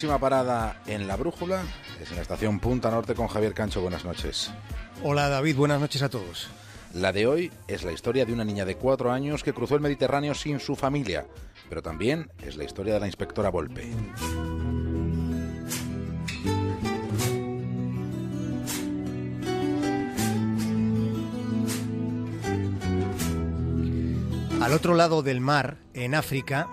[0.00, 1.64] Próxima parada en la brújula
[2.00, 3.80] es en la estación Punta Norte con Javier Cancho.
[3.80, 4.52] Buenas noches.
[5.02, 6.46] Hola David, buenas noches a todos.
[6.94, 9.80] La de hoy es la historia de una niña de cuatro años que cruzó el
[9.80, 11.26] Mediterráneo sin su familia,
[11.68, 13.90] pero también es la historia de la inspectora Volpe.
[24.62, 26.68] Al otro lado del mar, en África,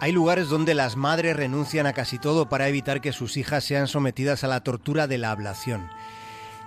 [0.00, 3.86] hay lugares donde las madres renuncian a casi todo para evitar que sus hijas sean
[3.86, 5.88] sometidas a la tortura de la ablación.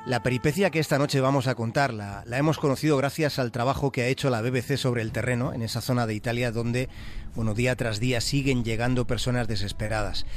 [0.06, 4.04] La peripecia que esta noche vamos a contar la, hemos conocido gracias al trabajo que
[4.04, 6.90] ha hecho la BBC sobre el terreno en esa zona de Italia donde,
[7.56, 10.28] día tras día siguen llegando personas desesperadas,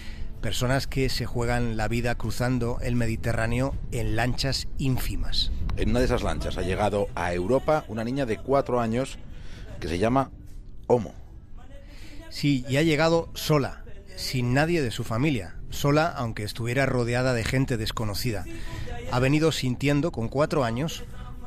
[0.40, 5.50] personas que se juegan la vida cruzando el Mediterráneo en lanchas ínfimas.
[5.76, 9.18] En una de esas lanchas ha llegado a Europa una niña de cuatro años
[9.80, 10.30] que se llama
[10.86, 11.25] Homo.
[12.36, 13.82] Sí, y ha llegado sola,
[14.14, 18.44] sin nadie de su familia, sola aunque estuviera rodeada de gente desconocida.
[19.10, 21.04] Ha venido sintiendo con cuatro años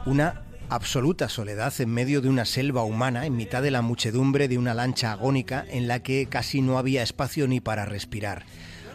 [0.08, 4.58] una absoluta soledad en medio de una selva humana, en mitad de la muchedumbre de
[4.58, 8.46] una lancha agónica en la que casi no había espacio ni para respirar.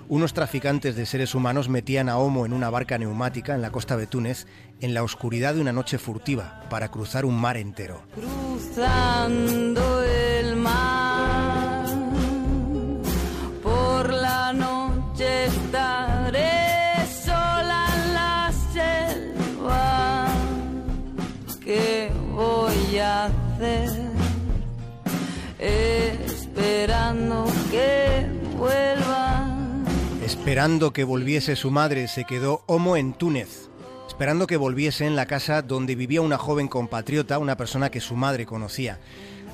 [0.09, 3.97] Unos traficantes de seres humanos metían a Homo en una barca neumática en la costa
[3.97, 4.49] de Túnez
[4.81, 8.03] en la oscuridad de una noche furtiva para cruzar un mar entero.
[8.17, 9.94] Cruzando
[21.65, 23.89] ¿Qué voy a hacer?
[25.59, 28.27] Esperando que
[28.59, 29.49] vuelva.
[30.23, 33.71] Esperando que volviese su madre, se quedó Homo en Túnez,
[34.07, 38.15] esperando que volviese en la casa donde vivía una joven compatriota, una persona que su
[38.15, 39.01] madre conocía.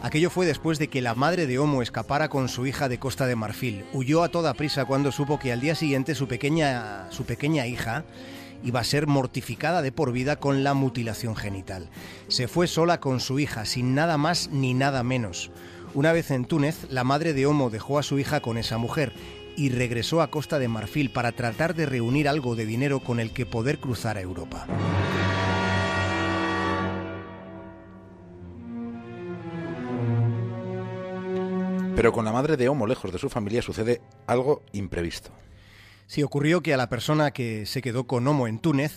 [0.03, 3.27] Aquello fue después de que la madre de Homo escapara con su hija de Costa
[3.27, 3.85] de Marfil.
[3.93, 8.05] Huyó a toda prisa cuando supo que al día siguiente su pequeña, su pequeña hija
[8.63, 11.89] iba a ser mortificada de por vida con la mutilación genital.
[12.29, 15.51] Se fue sola con su hija, sin nada más ni nada menos.
[15.95, 19.13] Una vez en Túnez, la madre de Homo dejó a su hija con esa mujer
[19.57, 23.33] y regresó a Costa de Marfil para tratar de reunir algo de dinero con el
[23.33, 24.67] que poder cruzar a Europa.
[31.97, 35.33] Pero con la madre de Homo lejos de su familia sucede algo imprevisto.
[36.11, 38.97] Sí, ocurrió que a la persona que se quedó con Homo en Túnez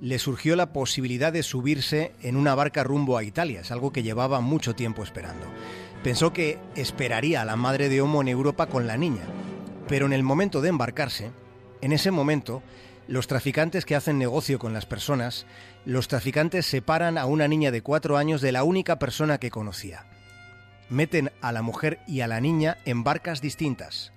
[0.00, 4.04] le surgió la posibilidad de subirse en una barca rumbo a Italia, es algo que
[4.04, 5.44] llevaba mucho tiempo esperando.
[6.04, 9.24] Pensó que esperaría a la madre de Homo en Europa con la niña,
[9.88, 11.32] pero en el momento de embarcarse,
[11.80, 12.62] en ese momento,
[13.08, 15.46] los traficantes que hacen negocio con las personas,
[15.84, 20.06] los traficantes separan a una niña de cuatro años de la única persona que conocía.
[20.90, 24.12] Meten a la mujer y a la niña en barcas distintas.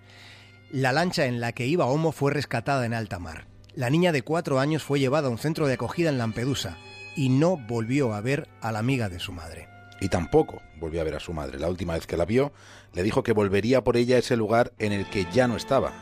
[0.75, 3.47] La lancha en la que iba Homo fue rescatada en alta mar.
[3.75, 6.75] La niña de cuatro años fue llevada a un centro de acogida en Lampedusa
[7.16, 9.69] y no volvió a ver a la amiga de su madre.
[10.02, 11.59] Y tampoco volvió a ver a su madre.
[11.59, 12.52] La última vez que la vio,
[12.91, 15.94] le dijo que volvería por ella a ese lugar en el que ya no estaba.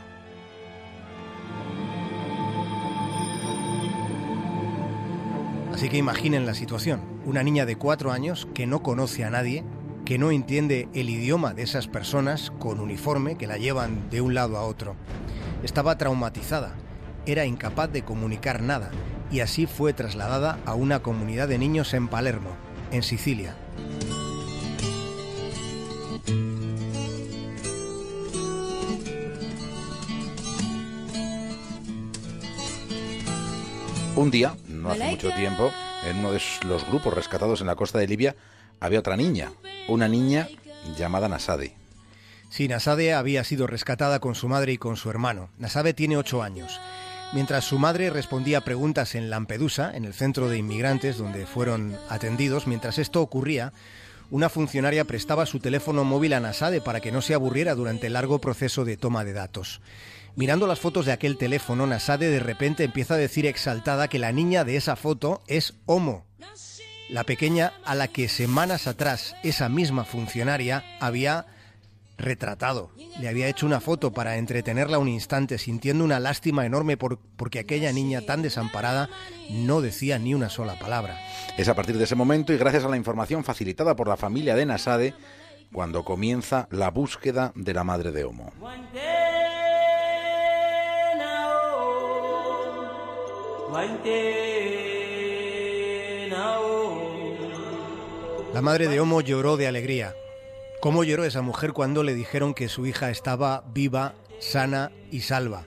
[5.72, 7.00] Así que imaginen la situación.
[7.24, 9.62] Una niña de cuatro años que no conoce a nadie,
[10.04, 14.34] que no entiende el idioma de esas personas con uniforme que la llevan de un
[14.34, 14.96] lado a otro.
[15.62, 16.74] Estaba traumatizada,
[17.24, 18.90] era incapaz de comunicar nada
[19.30, 22.50] y así fue trasladada a una comunidad de niños en Palermo,
[22.92, 23.56] en Sicilia.
[34.16, 35.72] Un día, no hace mucho tiempo,
[36.08, 38.36] en uno de los grupos rescatados en la costa de Libia,
[38.78, 39.50] había otra niña,
[39.88, 40.48] una niña
[40.96, 41.74] llamada Nasade.
[42.50, 45.50] Sí, Nasade había sido rescatada con su madre y con su hermano.
[45.58, 46.80] Nasade tiene ocho años.
[47.32, 52.66] Mientras su madre respondía preguntas en Lampedusa, en el centro de inmigrantes donde fueron atendidos,
[52.66, 53.72] mientras esto ocurría,
[54.30, 58.12] una funcionaria prestaba su teléfono móvil a Nasade para que no se aburriera durante el
[58.12, 59.80] largo proceso de toma de datos.
[60.36, 64.32] Mirando las fotos de aquel teléfono, Nasade de repente empieza a decir exaltada que la
[64.32, 66.24] niña de esa foto es Homo,
[67.08, 71.46] la pequeña a la que semanas atrás esa misma funcionaria había
[72.16, 72.90] retratado.
[73.20, 77.58] Le había hecho una foto para entretenerla un instante, sintiendo una lástima enorme por, porque
[77.58, 79.08] aquella niña tan desamparada
[79.50, 81.18] no decía ni una sola palabra.
[81.56, 84.54] Es a partir de ese momento y gracias a la información facilitada por la familia
[84.54, 85.14] de Nasade
[85.72, 88.52] cuando comienza la búsqueda de la madre de Homo.
[98.52, 100.14] La madre de Homo lloró de alegría.
[100.80, 105.66] ¿Cómo lloró esa mujer cuando le dijeron que su hija estaba viva, sana y salva?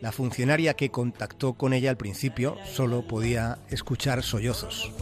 [0.00, 4.92] La funcionaria que contactó con ella al principio solo podía escuchar sollozos.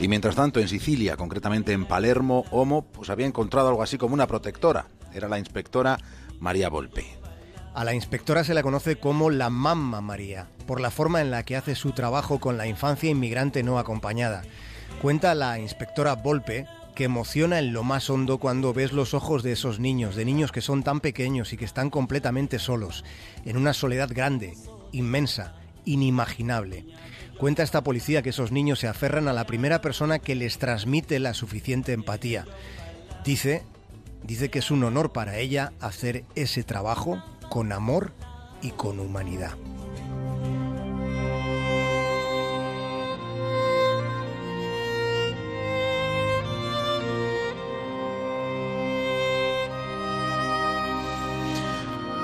[0.00, 4.14] Y mientras tanto, en Sicilia, concretamente en Palermo, Homo pues había encontrado algo así como
[4.14, 4.88] una protectora.
[5.14, 5.98] Era la inspectora
[6.40, 7.19] María Volpe.
[7.72, 11.44] A la inspectora se la conoce como la Mamma María, por la forma en la
[11.44, 14.42] que hace su trabajo con la infancia inmigrante no acompañada.
[15.00, 19.52] Cuenta la inspectora Volpe que emociona en lo más hondo cuando ves los ojos de
[19.52, 23.04] esos niños, de niños que son tan pequeños y que están completamente solos,
[23.44, 24.54] en una soledad grande,
[24.90, 26.86] inmensa, inimaginable.
[27.38, 31.20] Cuenta esta policía que esos niños se aferran a la primera persona que les transmite
[31.20, 32.46] la suficiente empatía.
[33.24, 33.62] Dice,
[34.24, 38.12] dice que es un honor para ella hacer ese trabajo con amor
[38.62, 39.56] y con humanidad.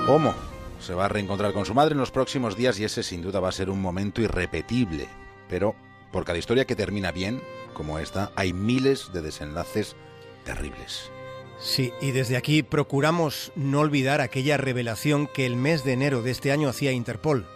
[0.07, 0.33] Homo
[0.79, 3.41] se va a reencontrar con su madre en los próximos días y ese sin duda
[3.41, 5.09] va a ser un momento irrepetible.
[5.49, 5.75] Pero
[6.13, 7.43] por cada historia que termina bien,
[7.73, 9.97] como esta, hay miles de desenlaces
[10.45, 11.11] terribles.
[11.59, 16.31] Sí, y desde aquí procuramos no olvidar aquella revelación que el mes de enero de
[16.31, 17.47] este año hacía Interpol.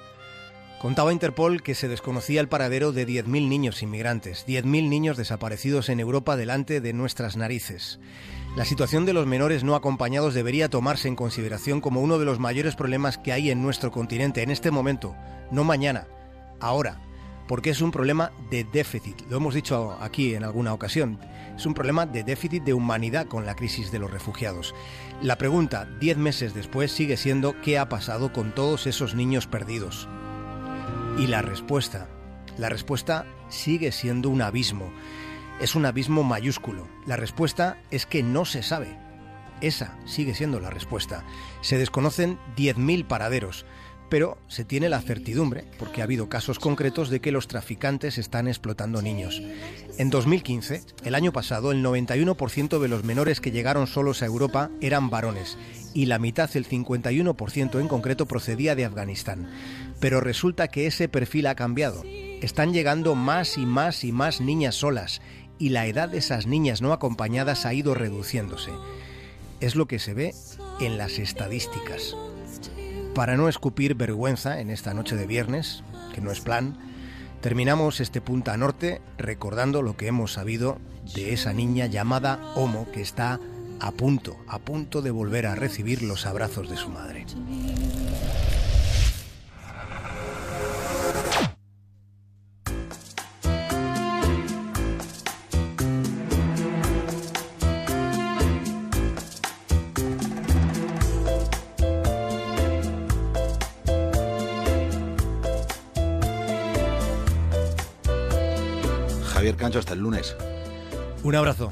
[0.82, 6.00] Contaba Interpol que se desconocía el paradero de 10.000 niños inmigrantes, 10.000 niños desaparecidos en
[6.00, 8.00] Europa delante de nuestras narices.
[8.56, 12.40] La situación de los menores no acompañados debería tomarse en consideración como uno de los
[12.40, 15.16] mayores problemas que hay en nuestro continente en este momento,
[15.52, 16.08] no mañana,
[16.60, 17.00] ahora,
[17.52, 21.20] porque es un problema de déficit, lo hemos dicho aquí en alguna ocasión,
[21.54, 24.74] es un problema de déficit de humanidad con la crisis de los refugiados.
[25.22, 30.08] La pregunta, diez meses después, sigue siendo ¿qué ha pasado con todos esos niños perdidos?
[31.18, 32.08] Y la respuesta,
[32.58, 34.90] la respuesta sigue siendo un abismo
[35.60, 36.88] es un abismo mayúsculo.
[37.06, 38.98] La respuesta es que no se sabe.
[39.60, 41.26] Esa sigue siendo la respuesta.
[41.60, 43.66] Se desconocen 10.000 paraderos,
[44.12, 48.50] pero se tiene la certidumbre, porque ha habido casos concretos de que los traficantes están
[48.50, 49.42] explotando niños.
[49.98, 54.70] En 2015, el año pasado, el 91% de los menores que llegaron solos a Europa
[54.82, 55.58] eran varones,
[55.94, 59.50] y la mitad, el 51% en concreto, procedía de Afganistán.
[60.02, 62.04] Pero resulta que ese perfil ha cambiado.
[62.42, 65.22] Están llegando más y más y más niñas solas,
[65.58, 68.72] y la edad de esas niñas no acompañadas ha ido reduciéndose.
[69.62, 70.34] Es lo que se ve
[70.86, 72.16] en las estadísticas.
[73.14, 75.84] Para no escupir vergüenza en esta noche de viernes,
[76.14, 76.78] que no es plan,
[77.42, 80.80] terminamos este Punta Norte recordando lo que hemos sabido
[81.14, 83.40] de esa niña llamada Homo que está
[83.80, 87.26] a punto, a punto de volver a recibir los abrazos de su madre.
[109.56, 110.36] Cancho, hasta el lunes.
[111.24, 111.72] Un abrazo.